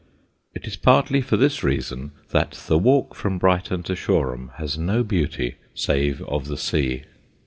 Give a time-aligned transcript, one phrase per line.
[0.55, 5.03] It is partly for this reason that the walk from Brighton to Shoreham has no
[5.03, 7.03] beauty save of the sea.